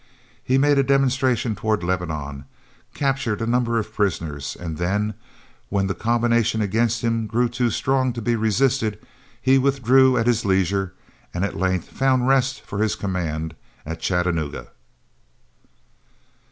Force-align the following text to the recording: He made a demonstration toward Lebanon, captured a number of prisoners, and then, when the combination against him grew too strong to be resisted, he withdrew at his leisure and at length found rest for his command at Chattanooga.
He 0.43 0.57
made 0.57 0.79
a 0.79 0.83
demonstration 0.83 1.53
toward 1.55 1.83
Lebanon, 1.83 2.45
captured 2.95 3.39
a 3.39 3.45
number 3.45 3.77
of 3.77 3.93
prisoners, 3.93 4.57
and 4.59 4.77
then, 4.77 5.13
when 5.69 5.85
the 5.85 5.93
combination 5.93 6.59
against 6.59 7.03
him 7.03 7.27
grew 7.27 7.47
too 7.47 7.69
strong 7.69 8.11
to 8.13 8.19
be 8.19 8.35
resisted, 8.35 8.97
he 9.39 9.59
withdrew 9.59 10.17
at 10.17 10.25
his 10.25 10.43
leisure 10.43 10.93
and 11.35 11.45
at 11.45 11.55
length 11.55 11.89
found 11.89 12.27
rest 12.27 12.61
for 12.61 12.79
his 12.79 12.95
command 12.95 13.53
at 13.85 13.99
Chattanooga. 13.99 14.69